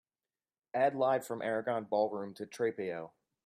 [0.73, 3.11] Add Live from Aragon Ballroom to Trapeo